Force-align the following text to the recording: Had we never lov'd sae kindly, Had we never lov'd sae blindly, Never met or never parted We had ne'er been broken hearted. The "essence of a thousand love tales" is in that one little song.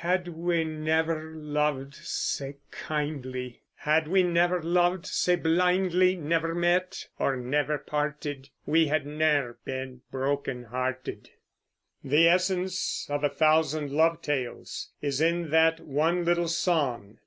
Had 0.00 0.26
we 0.26 0.64
never 0.64 1.30
lov'd 1.36 1.94
sae 1.94 2.56
kindly, 2.72 3.62
Had 3.76 4.08
we 4.08 4.24
never 4.24 4.60
lov'd 4.60 5.06
sae 5.06 5.36
blindly, 5.36 6.16
Never 6.16 6.52
met 6.52 7.06
or 7.16 7.36
never 7.36 7.78
parted 7.78 8.48
We 8.66 8.88
had 8.88 9.06
ne'er 9.06 9.56
been 9.64 10.00
broken 10.10 10.64
hearted. 10.64 11.30
The 12.02 12.28
"essence 12.28 13.06
of 13.08 13.22
a 13.22 13.28
thousand 13.30 13.92
love 13.92 14.20
tales" 14.20 14.90
is 15.00 15.20
in 15.20 15.50
that 15.50 15.78
one 15.78 16.24
little 16.24 16.48
song. 16.48 17.18